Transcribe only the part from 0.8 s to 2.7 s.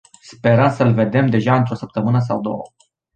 vedem deja într-o săptămână sau două.